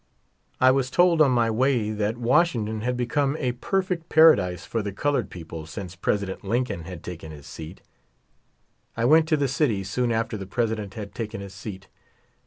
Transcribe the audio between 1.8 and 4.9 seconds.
that Washington had become a perfect Paradise for